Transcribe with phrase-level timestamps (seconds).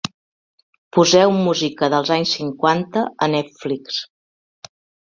[0.97, 4.05] Poseu música dels anys cinquanta a Netflix